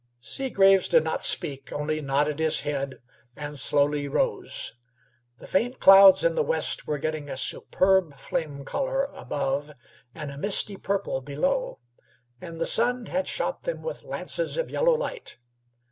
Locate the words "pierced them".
13.27-13.83